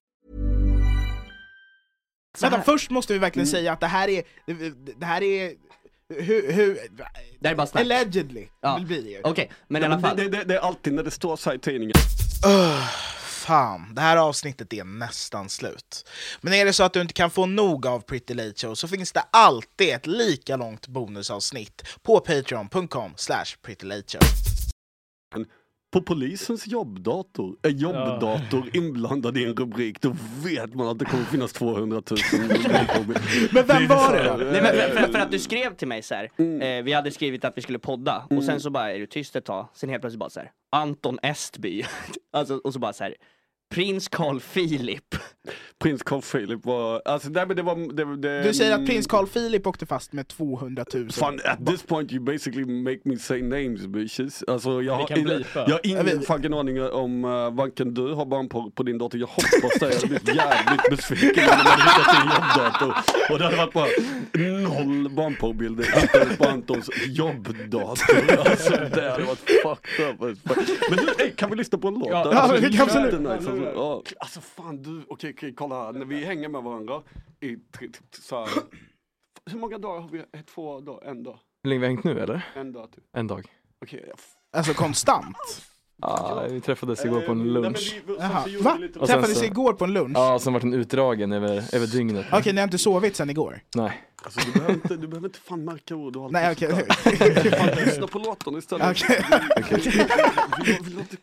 [2.40, 3.52] Vänta, först måste vi verkligen mm.
[3.52, 5.52] säga att det här är, det, det här är,
[6.08, 6.78] hur, hur,
[7.40, 7.80] Det är bara snack.
[7.82, 8.76] allegedly, Ja.
[8.76, 9.20] vill bli det ju.
[9.24, 10.16] Okej, men i Ja, alla men fall.
[10.16, 11.94] det, det, det är alltid när det står så här i tidningen.
[13.50, 16.08] Fan, det här avsnittet är nästan slut.
[16.40, 18.88] Men är det så att du inte kan få nog av Pretty Late Show så
[18.88, 24.20] finns det alltid ett lika långt bonusavsnitt på patreon.com slash prettylateshow.
[25.92, 31.24] På polisens jobbdator, är jobbdator inblandad i en rubrik, då vet man att det kommer
[31.24, 32.18] finnas 200 000
[33.52, 34.36] Men vem var det då?
[34.36, 36.30] Nej, men för, för, för att du skrev till mig så här.
[36.36, 36.62] Mm.
[36.62, 39.36] Eh, vi hade skrivit att vi skulle podda och sen så bara är du tyst
[39.36, 40.50] ett tag, sen helt plötsligt bara så här.
[40.72, 41.84] Anton Estby.
[42.32, 43.14] alltså, och så bara så här.
[43.74, 45.14] Prins Carl Philip.
[45.82, 49.06] Prins Carl Philip var, alltså nej men det var, det, det, Du säger att prins
[49.06, 51.10] Carl Philip åkte fast med 200 000.
[51.12, 54.44] Fan, at this point you basically make me say names bitches.
[54.48, 57.94] Alltså jag Vi har, kan in, jag har ingen vet- fucking aning om uh, varken
[57.94, 59.86] du har barnporr på din dator, jag hoppas det.
[59.86, 62.94] Jag hade blivit jävligt besviken om de hade hittat din jobbdator.
[63.32, 63.86] Och det hade varit bara
[64.62, 68.40] noll barnporrbilder hittades på Antons jobbdator.
[68.50, 70.38] Alltså det hade varit fucked up.
[70.90, 72.08] Men du, ey, kan vi lyssna på en låt?
[72.10, 73.12] Ja, Alltså, vi absolut.
[73.12, 74.02] jättenice, Alltså, ja.
[74.20, 77.02] alltså fan du, okej okej kolla här, när vi hänger med varandra
[77.40, 77.56] i
[78.12, 78.48] så här,
[79.50, 80.42] hur många dagar har vi?
[80.42, 81.08] Två dagar?
[81.10, 81.38] En dag?
[81.62, 82.48] Hur länge vi hängt nu eller?
[82.54, 83.04] En dag typ.
[83.12, 83.46] En dag.
[83.84, 84.10] Okej.
[84.14, 85.36] f- Alltså konstant?
[86.02, 88.00] Ja, vi träffades igår på Eh, en nej, men lunch.
[88.06, 88.44] vi- sen Jaha.
[88.60, 88.76] Va?
[88.80, 90.12] vi Och sen Träffades så- igår på en lunch?
[90.18, 92.26] Ja, som varit en utdragen över, över dygnet.
[92.32, 93.60] Okej, ni har inte sovit sen igår?
[93.74, 94.06] Nej.
[94.22, 96.68] Alltså, du, behöver inte, du behöver inte fan märka ord och allt Nej, okej.
[97.58, 98.90] Fan, Lyssna på låten istället.
[98.90, 99.24] Okej.
[99.66, 99.74] Vi,
[100.72, 101.16] vi, vi låter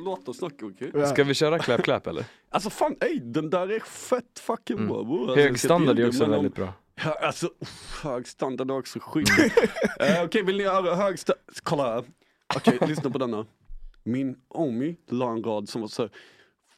[0.00, 1.06] låten snacka okej?
[1.06, 2.24] Ska vi köra clap clap eller?
[2.50, 4.88] Alltså fan ey, den där är fett fucking Mm.
[4.88, 5.20] bra bror.
[5.20, 5.68] Alltså, Hög jag ska
[6.04, 6.72] är också men om- väldigt bra.
[7.04, 9.28] Ja, alltså, uff, hög standard är också skit.
[10.00, 11.44] Eh, Okej, vill ni höra hög standard?
[11.62, 12.04] Kolla här.
[12.56, 13.46] Okej, lyssna på denna.
[14.04, 16.10] Min Omi la en rad som var så här,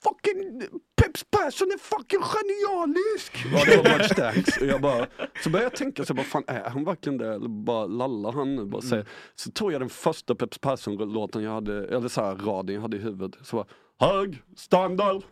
[0.04, 0.62] Fucking
[0.96, 3.44] Peps Persson är fucking genialisk!
[3.52, 4.56] Ja, det var much thanks.
[4.60, 5.06] Och jag bara,
[5.42, 7.34] så började jag tänka, så bara, fan är han verkligen det?
[7.34, 8.64] Eller bara lallar han nu?
[8.64, 9.06] Bara säger.
[9.34, 12.96] Så tog jag den första Peps Persson-låten jag hade, eller så här raden jag hade
[12.96, 13.46] i huvudet.
[13.46, 13.66] Så var
[13.98, 15.22] hög standard.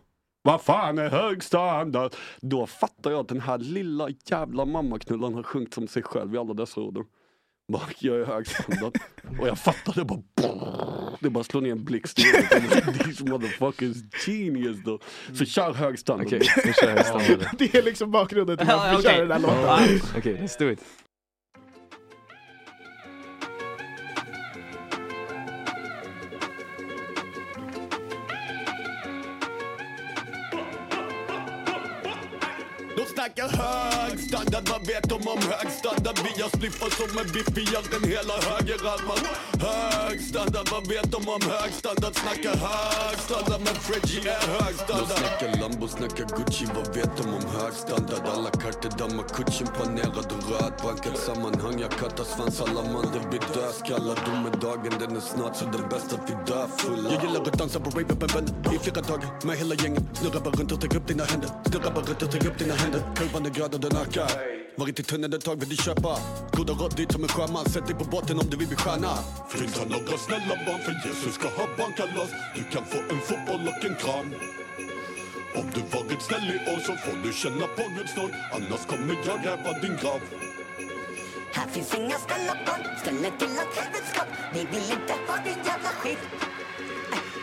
[0.42, 2.14] Vad fan är hög standard?
[2.40, 6.38] Då fattar jag att den här lilla jävla mammaknullan har sjungit som sig själv i
[6.38, 7.04] alla dessa orden.
[7.72, 8.98] Bara, jag är hög standard.
[9.40, 10.22] Och jag fattade bara
[11.22, 12.16] Det bara slår ner en blixt.
[13.04, 14.98] These motherfuckers genius då.
[15.34, 16.26] Så kör hög standard.
[16.26, 17.48] Okej, kör jag standard.
[17.58, 20.00] Det är liksom bakgrunden till varför vi kör den här låten.
[20.16, 20.80] Okej, let's do it.
[33.22, 36.18] Snackar hög standard, vad vet de om hög standard?
[36.24, 41.28] Vi har spliffar som en biff i den hela högerarmar Hög standard, vad vet de
[41.28, 42.14] om hög standard?
[42.22, 45.08] Snackar hög standard, men Fredgie är hög standard.
[45.08, 48.22] De snackar Lambo, snackar Gucci, vad vet de om hög standard?
[48.34, 50.72] Alla kartor dammar kutchen panerad och röd.
[50.84, 55.64] Bankat sammanhang, jag kattar svans, alla man det blir dödskallar Domedagen den är snart så
[55.64, 57.12] det är bäst att vi dör fulla.
[57.12, 58.26] Jag gillar att dansa på rave uppe
[58.74, 60.04] i flera dagar med hela gänget.
[60.12, 61.50] Snurra bara runt och ta upp dina händer.
[61.70, 63.00] Snurra bara runt och ta upp dina händer.
[63.16, 66.18] Kurvan är gröd och den ökar varit i tunneln ett tag vill du köpa?
[66.52, 69.12] Goda råd dit som en sjöman Sätt dig på båten om du vill bli stjärna.
[69.48, 72.30] Flytta några snälla barn för Jesus ska ha barnkalas.
[72.56, 74.28] Du kan få en fotboll och en kram.
[75.58, 79.14] Om du varit snäll i år så får du känna på Guds nåd Annars kommer
[79.26, 80.20] jag gräva din grav.
[81.56, 85.92] Här finns inga snälla barn, ställer till ett helveteskap Vi vill inte ha din jävla
[86.00, 86.22] skit.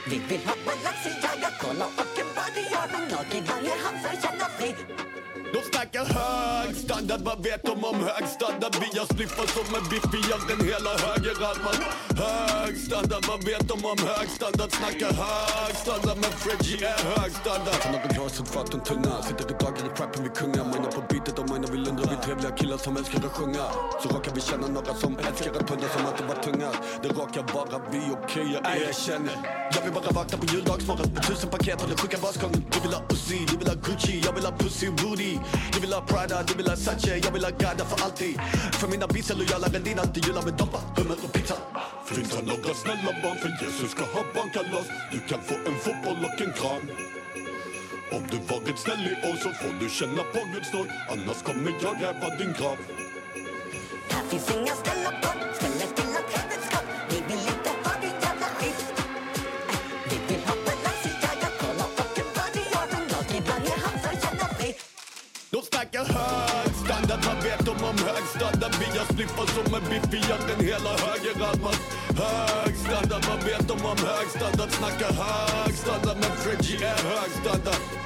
[0.10, 3.76] Vi vill ha balans i jaga, kolla och en body gör någon lag i varje
[3.84, 5.09] hand för jävla skit
[5.54, 8.74] de snackar hög standard, vad vet de om hög standard?
[8.84, 11.76] Vi har spliffar som en biff i den hela högerarmar
[12.24, 14.72] Hög standard, vad vet de om hög standard?
[14.80, 19.46] Snackar hög standard, men Fredgie är hög standard Tar några glas fart och tunna Sitter
[19.54, 20.66] i dagen i trappen, vi kungar.
[20.74, 23.66] Mina på beatet och mina vill undra Vi trevliga killar som älskar att sjunga.
[24.02, 26.70] Så råkar vi känna några som älskar att tunda som att det var tunga.
[27.02, 29.38] Det råkar vara vi, okej jag erkänner.
[29.76, 31.14] Jag vill bara vakna på juldagsmorgon.
[31.14, 32.62] Med tusen paket och den sjuka basgången.
[32.74, 35.39] Du vill ha Uzi, du vill ha Gucci, jag vill ha pussy och booty
[35.74, 38.34] du vill ha Prada, du vill ha Sache, jag vill ha Gada för alltid.
[38.80, 41.56] För mina beats är lojala än dina, jula gillar med doppa, hummer och pizza.
[42.06, 44.88] Finns det några snälla barn för Jesus ska ha barnkalas.
[45.12, 46.84] Du kan få en fotboll och en kram.
[48.12, 50.88] Om du varit snäll i år så får du känna på Guds nåd.
[51.12, 52.78] Annars kommer jag gräva din grav.
[54.12, 55.40] Här finns inga snälla barn,
[77.46, 78.00] är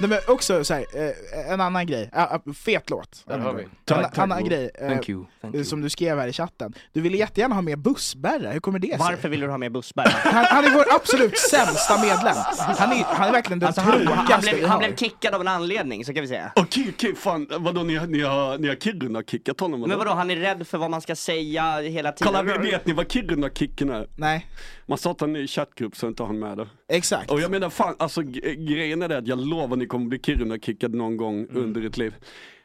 [0.00, 2.10] Nej, men också så här, eh, en annan grej,
[2.54, 3.17] fet låt.
[3.28, 3.66] Där har vi.
[3.84, 5.24] Tack, tack, annan grej, eh, Thank you.
[5.40, 5.64] Thank you.
[5.64, 6.74] som du skrev här i chatten.
[6.92, 8.96] Du ville jättegärna ha med bussbärra, hur kommer det sig?
[8.98, 10.10] Varför vill du ha med bussbärare?
[10.24, 12.34] Han, han är vår absolut sämsta medlem.
[12.58, 14.78] Han är, han är verkligen den Alltså han, han, tråkigaste blev, vi han har.
[14.88, 16.52] blev kickad av en anledning, så kan vi säga.
[16.56, 19.80] Okej, okej, fan vadå ni, har- ni har, ni har Kiruna-kickat honom?
[19.80, 22.32] Men vadå, han är rädd för vad man ska säga hela tiden.
[22.34, 24.08] Kolla, vet ni vad Kiruna-kicken är?
[24.16, 24.46] Nej,
[24.86, 26.68] Man startar en ny chattgrupp så inte han med där.
[26.88, 27.30] exakt.
[27.30, 30.18] Och jag menar fan, alltså g- grejen är det att jag lovar ni kommer bli
[30.18, 32.14] Kiruna-kickad någon gång under ert liv.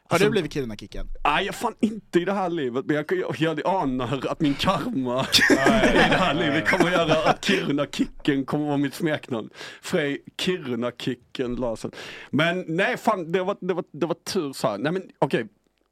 [0.08, 1.06] Har Alltså, du blivit Kiruna-kickad?
[1.24, 4.54] Nej, jag fan inte i det här livet, men jag, jag, jag anar att min
[4.54, 5.20] karma
[5.90, 9.50] i det här livet kommer att göra att Kiruna-kicken kommer att vara mitt smeknamn.
[9.82, 11.90] Frej Kiruna-kicken Larsson.
[12.30, 14.78] Men nej, fan det var, det var, det var tur så här.
[14.78, 15.46] Nej men okej,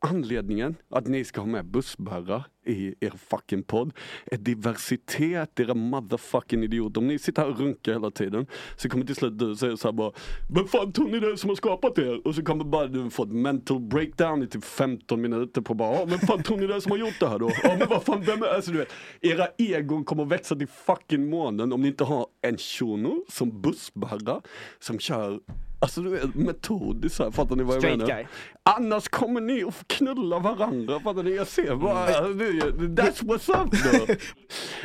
[0.07, 3.93] anledningen att ni ska ha med bussbärrar i er fucking podd
[4.27, 7.01] är diversitet, era motherfucking idioter.
[7.01, 8.47] Om ni sitter här och runkar hela tiden
[8.77, 10.13] så kommer till slut du säga såhär bara
[10.51, 12.27] Men fan tror ni det är som har skapat er?
[12.27, 15.95] Och så kommer bara du få ett mental breakdown i typ 15 minuter på bara
[15.95, 17.51] "Ja, Men fan tror ni det är som har gjort det här då?
[17.63, 21.31] Ja men vad fan vem är alltså, du vet, Era egon kommer växa till fucking
[21.31, 24.41] månen om ni inte har en shuno som bussbärrar
[24.81, 25.41] som kör
[25.81, 28.15] Alltså du vet metodiskt så här, fattar ni vad jag Straight menar?
[28.15, 28.27] guy.
[28.63, 31.37] Annars kommer ni att knulla varandra, fattar ni?
[31.37, 33.71] Jag ser bara, det- that's what's up
[34.09, 34.15] då.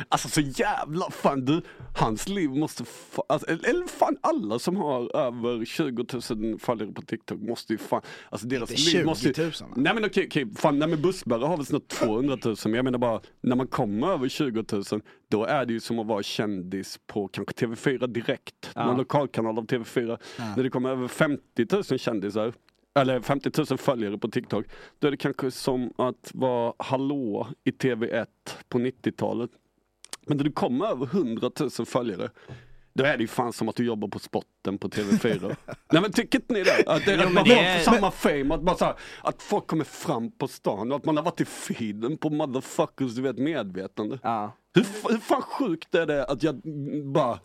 [0.08, 1.62] Alltså så jävla, fan du,
[1.96, 7.02] hans liv måste, fa- alltså, eller fan alla som har över 20 000 följare på
[7.02, 9.72] TikTok måste ju fan, alltså deras Inte liv 20 måste 000, ju, va?
[9.76, 12.84] Nej men okej, okej, fan nej men bussbärare har väl snart 200 000, men jag
[12.84, 14.82] menar bara, när man kommer över 20 000,
[15.30, 19.66] då är det ju som att vara kändis på kanske TV4 direkt, någon lokalkanal av
[19.66, 20.18] TV4.
[20.56, 21.42] När det kommer över 50
[21.90, 22.52] 000 kändisar,
[23.00, 24.66] eller 50 000 följare på TikTok,
[24.98, 28.26] då är det kanske som att vara hallå i TV1
[28.68, 29.50] på 90-talet.
[30.26, 32.30] Men när du kommer över 100 000 följare,
[32.92, 35.56] då är det ju fan som att du jobbar på spotten på TV4.
[35.92, 36.84] Nej men tycker inte ni det?
[36.86, 39.66] Att det är Jo, att det är- samma fame, att, bara så här, att folk
[39.66, 43.38] kommer fram på stan och att man har varit i feeden på motherfuckers, du vet
[43.38, 44.18] medvetande.
[44.22, 44.52] Ja.
[44.74, 46.60] Hur, hur fan sjukt är det att jag
[47.04, 47.38] bara,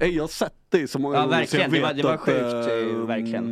[0.00, 1.70] ej jag har sett dig så många Ja, gånger så jag verkligen.
[1.72, 3.44] Det var- vet det var att, sjukt, eh, eh, verkligen.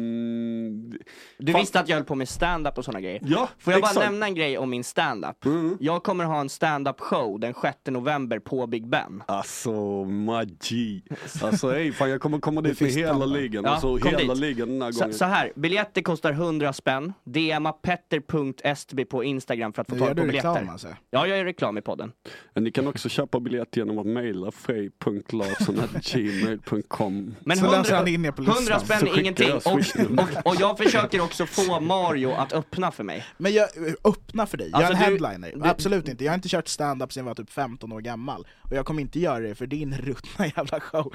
[1.39, 1.61] Du Fan.
[1.61, 3.21] visste att jag höll på med stand-up och såna grejer.
[3.25, 4.07] Ja, Får jag bara exakt.
[4.07, 5.45] nämna en grej om min stand-up?
[5.45, 5.77] Mm.
[5.81, 9.23] Jag kommer ha en stand-up show den 6 november på Big Ben.
[9.27, 9.73] Alltså
[10.05, 11.03] magi.
[11.43, 13.65] Alltså ej fan jag kommer komma dit med hela ligan.
[13.65, 14.39] Ja, alltså hela dit.
[14.39, 15.15] ligan den här Så, gången.
[15.15, 17.13] så här, biljetter kostar 100 spänn.
[17.25, 20.49] DMa petter.stb på Instagram för att få tag på du biljetter.
[20.49, 20.89] reklam alltså.
[21.11, 22.13] Ja, jag gör reklam i podden.
[22.55, 28.09] Men Ni kan också köpa biljett genom att mejla frej.larsson.gmail.com Men Så 100, läser han
[28.09, 28.57] in er på listan.
[28.63, 29.53] 100 spänn Så är ingenting.
[29.53, 33.25] Och, och, och jag försöker också få Mario att öppna för mig.
[33.39, 33.69] Men jag,
[34.05, 35.53] öppna för dig, jag Alltså, är en du- headliner.
[35.57, 38.47] du- Absolut inte, jag har inte kört stand-up sedan jag var typ 15 år gammal.
[38.63, 41.13] Och jag kommer inte göra det för din ruttna jävla show.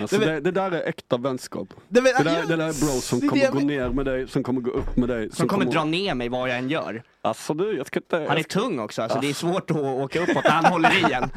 [0.00, 1.68] Alltså Det- det, det där är äkta vänskap.
[1.88, 4.60] Det, Det där, det där är bro som kommer gå ner med dig, som kommer
[4.60, 5.30] gå upp med dig.
[5.32, 7.02] Som kommer dra ner mig vad jag än gör.
[7.22, 8.16] Alltså du, jag ska inte...
[8.28, 11.10] Han är ska, tung också, alltså det är svårt att åka uppåt när han håller
[11.10, 11.30] i en.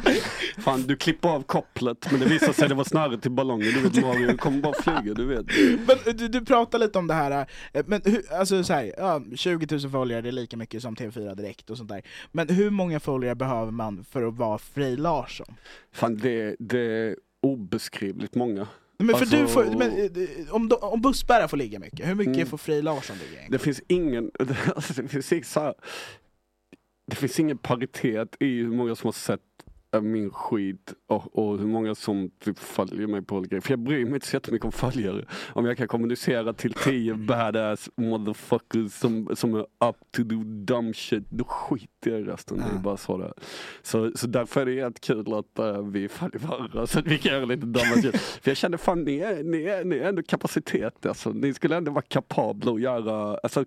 [0.64, 3.68] fan du klipper av kopplet men det visar sig det var snöret till ballongen.
[3.74, 5.46] Du vet Mario kommer bara flyga, du vet.
[5.88, 9.22] Men du, du pratar lite om det här, eh, men hur, alltså så här, ja,
[9.36, 12.02] 20 000 följare det är lika mycket som TV4 Direkt och sånt där.
[12.32, 15.56] Men hur många följare behöver man för att vara Frej Larsson?
[15.94, 18.68] Fan det, det är obeskrivligt många.
[19.06, 19.92] Men för Alltså- du får, men,
[20.48, 22.48] eh, om, om bussbärare får ligga mycket, hur mycket Mm.
[22.48, 23.52] får Frej Larsson ligga egentligen?
[23.52, 24.32] Det finns ingen,
[24.76, 25.74] alltså det finns så här,
[27.08, 29.40] det finns ingen paritet i hur många som har sett
[30.00, 33.62] min skit och, och hur många som typ följer mig på olika grejer.
[33.62, 35.26] För jag bryr mig inte så jättemycket om följare.
[35.54, 40.96] Om jag kan kommunicera till tio badass motherfuckers som, som är up to do dumb
[40.96, 42.58] shit, då skiter jag i resten.
[42.58, 43.34] Det är bara så det.
[43.82, 47.18] Så, så därför är det helt kul att äh, vi följer varandra så att vi
[47.18, 48.18] kan göra lite dumma shit.
[48.18, 51.30] För jag känner fan, ni är, ni är, ni är ändå kapacitet alltså.
[51.30, 53.66] Ni skulle ändå vara kapabla att göra, alltså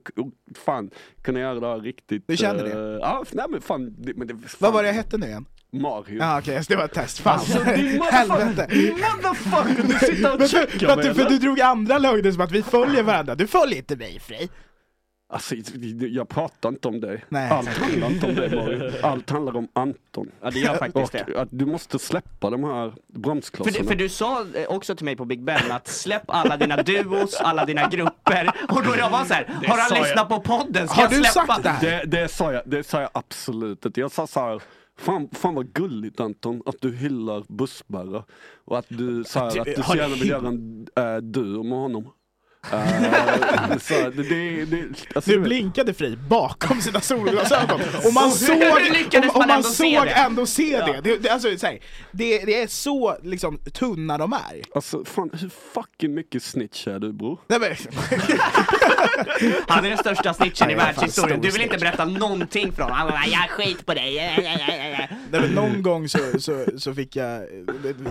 [0.54, 0.90] fan,
[1.22, 2.24] kunna göra det här riktigt.
[2.26, 2.72] Du känner det?
[2.72, 3.94] eh, ja, nej men fan.
[3.98, 5.46] Det, men det, fan Vad var det jag hette nu igen?
[5.80, 6.18] Mario.
[6.18, 7.38] Ja okej, det var ett test, fan.
[7.38, 8.68] Alltså, din Helvete!
[8.92, 12.32] Motherfucker, du sitter och för, checkar för, att mig du, för du drog andra lögner
[12.32, 14.50] som att vi följer varandra, du följer inte mig Frej!
[15.32, 15.54] Alltså,
[16.10, 17.24] jag pratar inte om dig.
[17.28, 17.50] Nej.
[17.50, 18.90] Allt handlar inte om dig Mario.
[19.02, 20.30] Allt handlar om Anton.
[20.42, 21.24] Ja, det gör faktiskt det.
[21.34, 23.78] Och att du måste släppa de här För, bromsklossarna.
[23.78, 26.76] du- för du sa eh, också till mig på Big Ben att släpp alla dina
[26.82, 28.50] duos, alla dina grupper.
[28.68, 30.02] Och då jag var så här, har han jag.
[30.04, 30.88] lyssnat på podden?
[30.88, 31.46] Ska Har jag du släppa?
[31.46, 31.80] sagt det här?
[32.06, 34.00] Det, det, sa jag, det sa jag absolut inte.
[34.00, 34.62] Jag sa så här,
[34.96, 38.24] fan, fan vad gulligt Anton att du hyllar bussbärare.
[38.64, 41.62] Och att du, så här, du att du så gärna vill göra en äh, duo
[41.62, 42.10] med honom.
[42.72, 48.46] Eh, så det, det, det, alltså, vet- blinkade fri bakom sina solglasögon och man Så
[48.46, 48.62] såg,
[49.28, 51.00] och, och man såg ändå se det.
[51.04, 51.78] Det, det, alltså, här,
[52.12, 52.44] det.
[52.44, 54.62] Det är så liksom, tunna de är.
[54.74, 57.38] Alltså fan hur fucking mycket snitch är du bror?
[57.46, 57.70] Nej, men,
[59.68, 61.38] Han är den största snitchen i världshistorien.
[61.40, 62.98] stor Du vill inte berätta någonting från honom.
[62.98, 64.14] Han bara, jag skit på dig.
[65.30, 67.42] Nej, men någon gång så, så, så fick jag,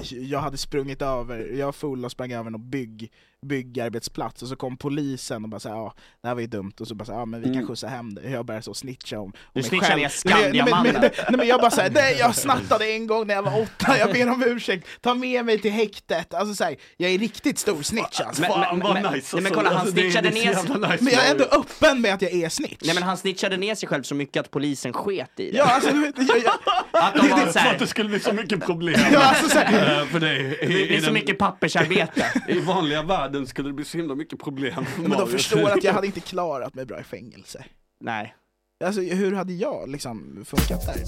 [0.09, 3.11] jag hade sprungit över, jag var full och sprang över någon bygg,
[3.43, 6.87] byggarbetsplats och så kom polisen och bara såhär, ja det här var ju dumt och
[6.87, 8.29] så bara såhär, ja men vi kan skjutsa hem det.
[8.29, 10.95] Jag började så snitcha om, om Du nej, men- Skandiamannen.
[11.01, 13.97] nej, nej, men jag bara såhär, nej jag snattade en gång när jag var åtta,
[13.97, 16.33] jag ber om ursäkt, ta med mig till häktet.
[16.33, 18.41] Alltså såhär, jag är riktigt stor snitch alltså.
[18.41, 19.53] Men- Fan vad men- nice nej, men alltså.
[19.53, 21.31] kolla, han Alltså, det är- snitchade det är så ner- jävla nice Men jag är
[21.31, 22.81] ändå öppen med att jag är snitch.
[22.85, 25.57] Nej men han snitchade ner sig själv så mycket att polisen sket i det.
[25.57, 26.53] Ja, alltså, du vet, jag, jag,
[26.91, 29.57] Att de var För såhär, att det skulle bli så mycket problem Ja, alltså, så
[29.59, 30.57] här- eh, för dig.
[30.61, 32.25] I, det i blir så den- mycket pappersarbete.
[32.47, 35.83] I vanliga världen skulle det bli så himla mycket problem för men de förstår att
[35.83, 37.65] jag hade inte klarat mig bra i fängelse.
[37.99, 38.35] Nej.
[38.83, 41.03] Alltså hur hade jag liksom funkat där?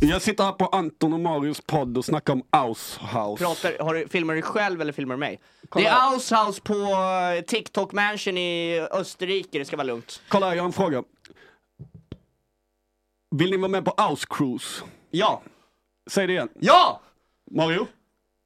[0.00, 3.00] Jag sitter här på Anton och Marius podd och snackar om House.
[3.38, 5.40] Pratar, har du, filmar du själv eller filmar du mig?
[5.68, 6.60] Kolla det är här.
[6.60, 6.74] På
[7.36, 10.22] eh, TikTok Mansion i Österrike, det ska vara lugnt.
[10.28, 11.02] Kolla här, jag har en fråga.
[13.30, 14.82] Vill ni vara med på House Cruise?
[15.10, 15.42] Ja!
[16.10, 16.48] Säg det igen.
[16.60, 17.00] Ja!
[17.50, 17.86] Mario?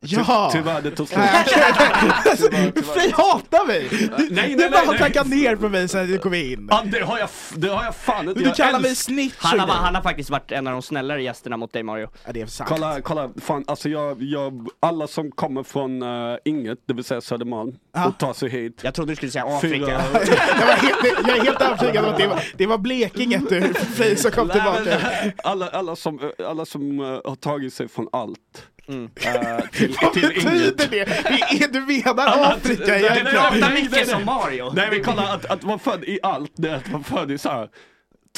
[0.08, 0.50] Ja!
[0.52, 1.20] Tyvärr, det tog slut.
[2.86, 3.88] Fri hatar mig!
[3.90, 4.98] Du, nej, nej, du bara nej.
[4.98, 6.68] tackat ner på mig sen du kom in.
[6.70, 8.40] Ja, det har jag, det har jag fan inte.
[8.40, 11.22] Du Jag kallar mig snitch Han har, han har faktiskt varit en av de snällare
[11.22, 12.08] gästerna mot dig Mario.
[12.24, 12.70] Ja, det är sant.
[12.70, 17.20] Kolla, kolla, fan, alltså jag, jag, alla som kommer från uh, inget, det vill säga
[17.20, 18.06] Södermalm, Ja.
[18.06, 18.80] och tar sig hit.
[18.82, 20.02] Jag trodde du skulle säga Fyra, Afrika.
[20.60, 23.74] jag, var helt, jag är helt övertygad om att det var, det var Blekinge du,
[23.74, 24.98] Fri som kom tillbaka.
[25.44, 29.04] alla, alla som, eh, alla som eh, har tagit sig från allt Mm.
[29.16, 30.78] eh, till, Vad till betyder inget.
[30.78, 30.86] det?
[30.90, 33.24] Det är- Du menar Afrika egentligen?
[33.24, 34.72] nej, Pratar mycket som Mario.
[34.74, 37.38] Nej men kolla, att, att vara född i allt, det är att vara född i
[37.38, 37.68] så här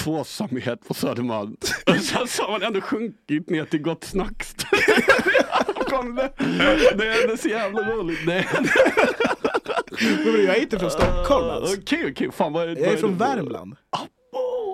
[0.00, 1.56] tvåsamhet på Södermalm.
[1.86, 4.46] Och sen så har man ändå sjunkit ner till gott snack.
[5.90, 6.30] Kom det.
[6.94, 8.26] det är det så jävla roligt.
[8.26, 8.46] Det är,
[10.32, 11.76] Men Jag är inte från Stockholm alltså.
[11.80, 13.76] Okej okej, fan vad Jag är från Värmland.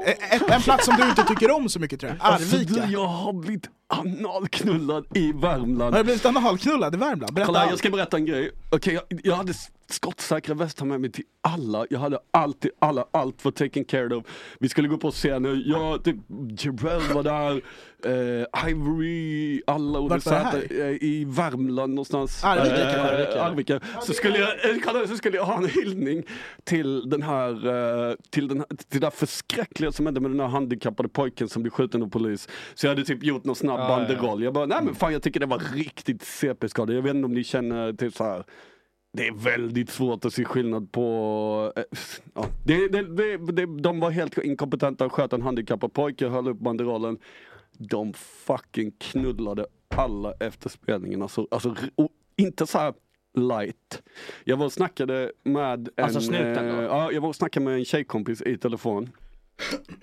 [0.07, 2.27] Ett, en plats som du inte tycker om så mycket tror jag.
[2.33, 2.87] Alltså du, Arvika.
[2.91, 5.95] jag har blivit analknullad i Värmland.
[5.95, 7.35] Har du blivit analknullad i Värmland?
[7.35, 8.51] Berätta Kolla, jag ska berätta en grej.
[8.71, 9.53] Okej, jag, jag hade
[9.91, 11.87] skottsäkra västar med mig till alla.
[11.91, 14.25] Jag hade alltid, alla, allt var taken care of.
[14.61, 16.17] Vi skulle gå på scener, jag, typ,
[16.59, 17.63] Jarell var där,
[18.07, 22.45] eh, Ivory, alla och Vart var det satt, eh, i Värmland någonstans.
[22.45, 23.45] Arvika, Eh.
[23.45, 23.81] Arvika.
[24.03, 26.23] Så skulle jag, eh, kolla, så skulle jag ha en hyllning
[26.65, 27.51] till den här,
[28.11, 31.49] eh, till den här, till det här förskräckliga som hände med den här handikappade pojken
[31.49, 32.49] som blev skjuten av polis.
[32.75, 34.43] Så jag hade typ gjort någon snabb banderoll.
[34.43, 36.93] Jag bara, nej men fan jag tycker det var riktigt CP-skada.
[36.93, 38.45] Jag vet inte om ni känner till så här.
[39.13, 41.73] Det är väldigt svårt att se skillnad på...
[41.77, 41.83] eh,
[42.35, 46.49] Ja, det, det, det, det, de var helt inkompetenta och sköt en handikappad pojke, höll
[46.49, 47.19] upp banderollen.
[47.79, 48.13] De
[48.47, 51.23] fucking knullade alla efter spelningen.
[51.23, 51.75] Alltså, alltså,
[52.37, 52.95] inte så här
[53.39, 54.03] light.
[54.45, 56.75] Jag var och snackade med en, Alltså snuten då?
[56.81, 59.11] eh, ja, jag var och snackade med en tjejkompis i telefon.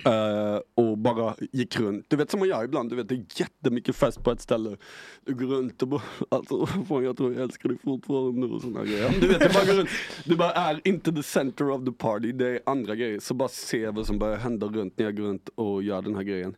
[0.06, 2.06] Eh, och bara gick runt.
[2.10, 4.78] Du vet som man gör ibland, du vet det är jättemycket fest på ett ställe.
[5.26, 8.84] Du går runt och bara, alltså fan jag tror jag älskar dig fortfarande och såna
[8.84, 9.20] grejer.
[9.22, 9.90] Du vet, du bara går runt,
[10.26, 13.20] du bara är inte the center of the party, det är andra grejer.
[13.20, 16.16] Så bara se vad som börjar hända runt när jag går runt och gör den
[16.16, 16.56] här grejen.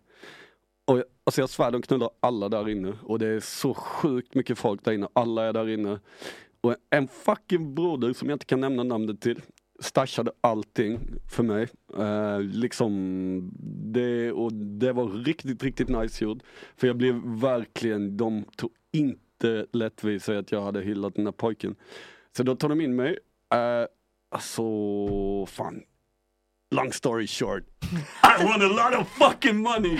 [0.85, 2.93] Och jag, alltså jag svär, de knullar alla där inne.
[3.03, 5.99] Och det är så sjukt mycket folk där inne, alla är där inne.
[6.61, 9.41] Och en fucking broder som jag inte kan nämna namnet till
[9.79, 11.67] stashade allting för mig.
[11.97, 13.51] Eh, liksom
[13.93, 16.43] det, och det var riktigt, riktigt nice gjort.
[16.75, 21.25] För jag blev verkligen, de tog inte lätt vid sig att jag hade hyllat den
[21.25, 21.75] här pojken.
[22.37, 23.17] Så då tog de in mig.
[23.53, 23.85] Eh,
[24.29, 24.63] alltså,
[25.45, 25.83] fan.
[26.73, 27.63] Long story short.
[28.39, 29.99] I want a lot of fucking money!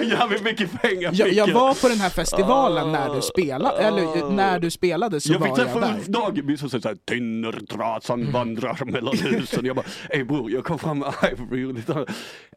[0.00, 3.20] Jävligt mycket pengar Jag, fick jag var på den här festivalen när du Ah.
[3.20, 5.94] spelade, eller när du spelade så jag var fick jag träffa där.
[5.94, 9.64] Ulf Dageby som säger såhär Tinnertrasan vandrar mellan husen.
[9.66, 11.92] Jag bara, ey bror jag kom fram med Ivory och lite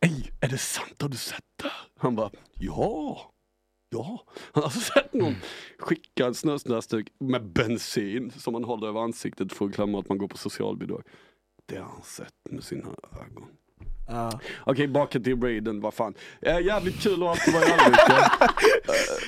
[0.02, 0.96] Ey, är det sant?
[1.02, 1.72] Har du sett det?
[2.00, 2.30] Han bara,
[2.60, 3.30] ja.
[3.90, 5.36] Ja, han har alltså sett någon
[5.80, 10.18] skicka en snösnöstuk med bensin som man håller över ansiktet för att glömma att man
[10.18, 11.02] går på socialbidrag.
[11.65, 13.47] Det har han sett med sina ögon.
[14.08, 14.39] Ja.
[14.65, 16.13] Okej, baka till Raiden, vad fan.
[16.41, 18.32] Eh, jävligt kul att alltid vara i Arvika.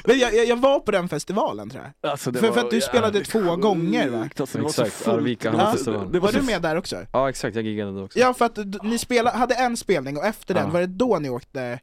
[0.05, 2.11] Men jag, jag, jag var på den festivalen tror jag.
[2.11, 3.61] Alltså, det För- var för att du spelade två sjukt.
[3.61, 4.29] gånger, va?
[4.39, 5.17] Alltså, det var Exakt, fullt.
[5.17, 6.11] Arvika Ja, Hamnfestival.
[6.11, 6.97] det var Var du med där också?
[7.11, 8.19] Ja exakt, jag giggade då också.
[8.19, 10.69] Ja för att ni spela, hade en spelning och efter den, Ja.
[10.73, 11.79] var det då ni åkte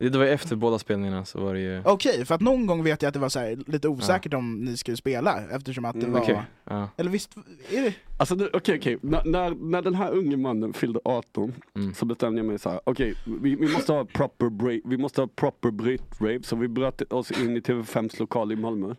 [0.00, 1.82] Det var efter båda spelningarna så var det ju...
[1.84, 4.64] Okej, för att någon gång vet jag att det var så här, lite osäkert om
[4.64, 6.20] ni skulle spela eftersom att det Mm, var...
[6.20, 6.88] Okej, ja.
[6.96, 7.30] Eller visst,
[7.70, 7.94] är det?
[8.20, 11.94] Alltså okej okej, när, när, när den här unge mannen fyllde 18 Mm.
[11.94, 15.20] så bestämde jag mig så här: okej vi, vi måste ha proper break, vi måste
[15.20, 18.94] ha proper bryt-rave så vi bröt oss in i TV5s lokal i Malmö.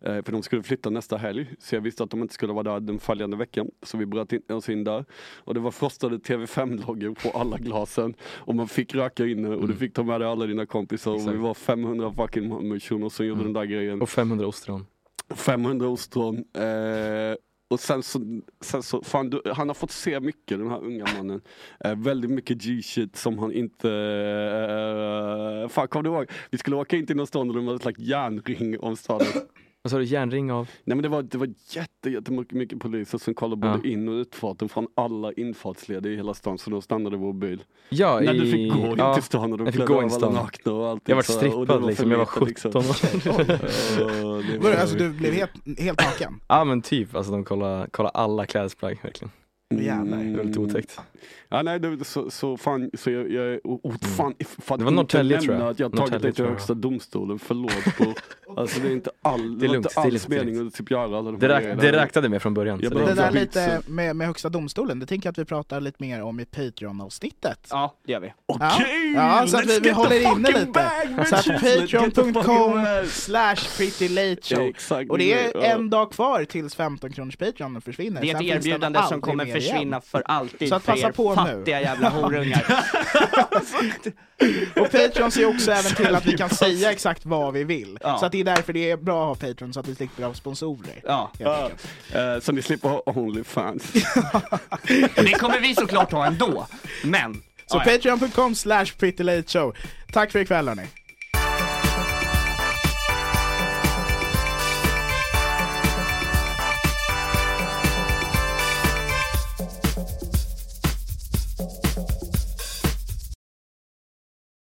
[0.00, 2.62] Eh, för de skulle flytta nästa helg, så jag visste att de inte skulle vara
[2.72, 3.70] där den följande veckan.
[3.82, 5.04] Så vi bröt in, oss in där.
[5.44, 8.14] Och det var frostade TV5-loggor på alla glasen.
[8.24, 11.12] Och man fick röka inne och du fick ta med dig alla dina kompisar.
[11.12, 14.02] Och vi var 500 fucking Malmösor som gjorde den där grejen.
[14.02, 14.86] Och 500 ostron.
[15.34, 16.36] 500 ostron.
[16.36, 17.36] Eh,
[17.72, 21.06] och sen så, sen så fan, du, han har fått se mycket den här unga
[21.16, 21.40] mannen.
[21.84, 23.90] Eh, väldigt mycket G-shit som han inte...
[23.90, 26.30] Eh, eh fan kommer du ihåg?
[26.50, 29.26] Vi skulle åka in till någon stad och de hade ett järnring om staden.
[29.84, 30.68] Vad sa du, järnring av?
[30.84, 33.90] Nej men det var, det var jätte, jättemycket mycket poliser som kollade både Ja.
[33.92, 37.62] in och utfarten från alla infartsleder i hela stan så då stannade vår bil.
[37.88, 38.38] Ja, När i...
[38.38, 40.30] du fick gå in ja, till stan och de jag fick klädde gå av alla
[40.42, 41.08] nakna och allt.
[41.08, 44.42] Jag var strippad liksom, jag var för lite, 17 år.
[44.52, 46.40] Det Var, var- alltså du blev helt, helt naken?
[46.48, 49.30] Ja men typ, alltså de kollar, kollar alla klädesplagg verkligen.
[49.80, 50.18] Jävlar.
[50.24, 51.00] Det var lite otäckt.
[51.48, 54.34] Ja nej det, så, så fan, så jag, jag och fan,
[54.68, 55.68] att Det var Norrtälje, tror jag.
[55.68, 58.14] att jag har tagit dig till högsta domstolen, förlåt på,
[58.60, 61.04] alltså det är inte all, Det är var lugnt, inte alls meningen att typ göra
[61.18, 61.82] alla de Det, grejerna.
[61.82, 62.80] det räknade med från början.
[62.82, 63.76] Jag Det det, där skitsen.
[63.76, 66.44] lite med, med högsta domstolen, det tänker jag att vi pratar lite mer om i
[66.44, 67.68] Patreon-avsnittet.
[67.70, 68.32] Ja, det gör vi.
[68.46, 69.12] Okej!
[69.16, 70.66] Ja, så att vi, vi håller inne lite.
[70.66, 74.72] bag, Så att patreon.com slash pretty late show.
[75.10, 78.20] Och det är en dag kvar tills 15 kronors Patreon försvinner.
[78.20, 79.44] Det är ett erbjudande som kommer.
[79.62, 81.36] Försvinna för alltid Så att för passa er på nu.
[81.36, 82.64] fattiga jävla horungar.
[84.76, 87.98] Och Patreon ser också även till att vi kan säga exakt vad vi vill.
[88.00, 88.18] Ja.
[88.18, 90.22] Så att det är därför det är bra att ha Patreon så att vi slipper
[90.22, 91.00] ha sponsorer.
[91.04, 91.70] Ja, Ja,
[92.14, 93.82] eh, så ni slipper ha Onlyfans.
[95.16, 96.66] och det kommer vi såklart ha ändå.
[97.04, 97.34] Men,
[97.66, 97.92] Så ja, ja.
[97.92, 99.76] patreon.com slash pretty late show.
[100.12, 100.86] Tack för ikväll hörni.